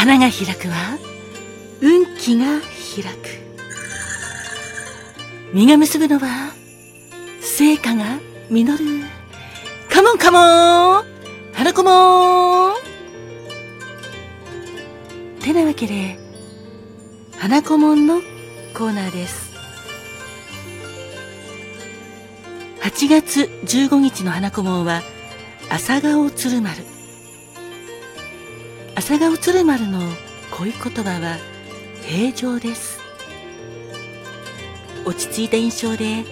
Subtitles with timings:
[0.00, 0.98] 花が開くは
[1.82, 3.28] 運気が開く。
[5.52, 6.54] 実が結ぶのは
[7.42, 8.18] 成果が
[8.48, 9.04] 実る。
[9.90, 11.04] カモンカモン
[11.52, 12.72] 花子も。
[15.42, 16.18] てなわけで
[17.36, 18.22] 花子もんの
[18.72, 19.52] コーナーです。
[22.80, 25.02] 8月15日の花子門は
[25.68, 26.89] 朝顔鶴丸。
[29.00, 29.98] 朝顔鶴丸の
[30.50, 31.38] 恋言葉は
[32.02, 33.00] 平常です。
[35.06, 36.22] 落ち着いた印象で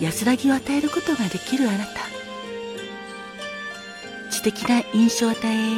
[0.00, 2.00] 安らぎを与えることができるあなた。
[4.32, 5.76] 知的な印象を与え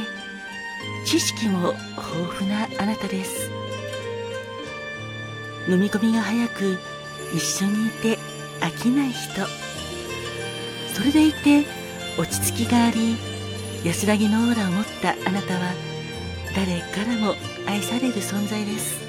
[1.05, 3.51] 知識も豊富なあなたです。
[5.69, 6.79] 飲み込みが早く
[7.35, 8.17] 一緒にいて
[8.61, 9.47] 飽きない人。
[10.95, 11.67] それでいて
[12.19, 13.17] 落ち着きがあり
[13.85, 15.92] 安らぎのオーラを持ったあなたは
[16.55, 17.35] 誰からも
[17.67, 19.01] 愛される存在です。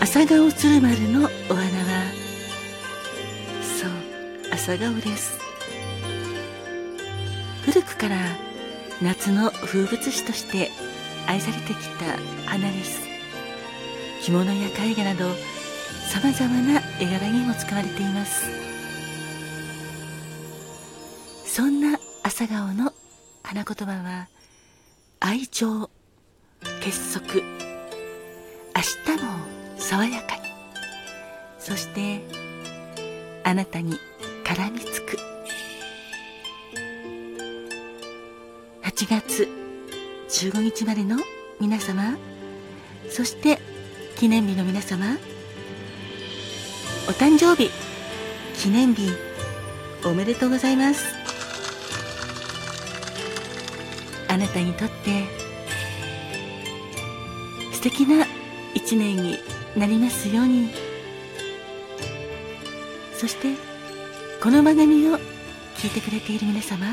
[0.00, 2.12] 朝顔鶴丸のお花は
[3.62, 3.90] そう
[4.52, 5.38] 朝顔です。
[7.64, 8.16] 古くから
[9.00, 10.70] 夏の風物詩として
[11.26, 13.00] 愛されてきた花です。
[14.22, 15.34] 着物や絵画など
[16.08, 18.50] さまざまな絵柄にも使われています。
[21.46, 22.92] そんな朝顔の
[23.42, 24.28] 花言葉は
[25.28, 25.90] 愛情
[26.80, 27.34] 結束。
[27.34, 27.42] 明
[29.14, 29.28] 日も
[29.76, 30.42] 爽やかに。
[31.58, 32.22] そして
[33.44, 33.98] あなたに
[34.42, 35.18] 絡みつく。
[38.84, 39.46] 8月
[40.30, 41.18] 15日までの
[41.60, 42.16] 皆様。
[43.10, 43.58] そして
[44.16, 45.18] 記念日の皆様。
[47.06, 47.70] お誕生日
[48.56, 49.10] 記念日
[50.06, 51.17] おめでとうございます。
[54.28, 55.24] あなたにとって
[57.72, 58.26] 素敵な
[58.74, 59.38] 一年に
[59.76, 60.68] なりますように。
[63.14, 63.54] そして
[64.40, 65.18] この番組を
[65.76, 66.86] 聞いてくれている皆様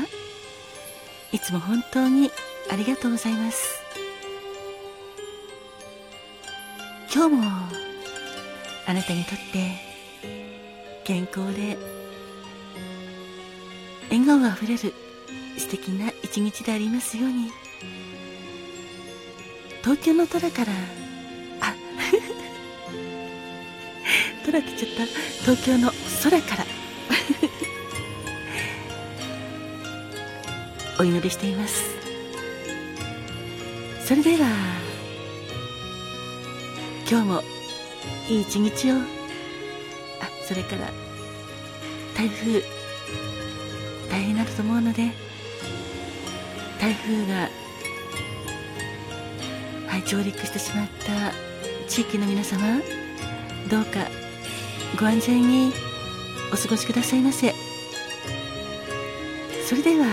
[1.30, 2.32] いつも本当に
[2.68, 3.80] ありがとうございます。
[7.14, 7.42] 今日も
[8.88, 9.76] あなたにとって
[11.04, 11.78] 健康で
[14.10, 14.92] 笑顔あふれる
[15.58, 17.50] 素敵な一日でありますように。
[19.82, 20.72] 東京の空から。
[21.60, 21.74] あ
[24.44, 25.06] 空来ちゃった。
[25.42, 25.92] 東京の
[26.22, 26.66] 空から。
[30.98, 31.84] お祈りしています。
[34.04, 34.46] それでは
[37.10, 37.42] 今日も
[38.28, 38.96] いい一日を。
[38.96, 39.00] あ
[40.46, 40.90] それから
[42.16, 42.62] 台風。
[44.10, 45.10] 大変になると思うので
[46.80, 47.48] 台風が、
[49.88, 51.32] はい、上陸してしまった
[51.88, 52.80] 地域の皆様
[53.70, 54.06] どうか
[54.98, 55.72] ご安全に
[56.52, 57.54] お過ごしくださいませ
[59.66, 60.06] それでは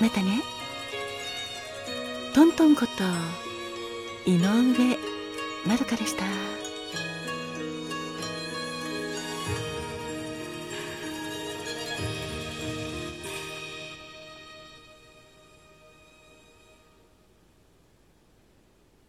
[0.00, 0.40] またね
[2.34, 2.88] トントンこと
[4.30, 4.98] 井上
[5.66, 6.63] まどかでした。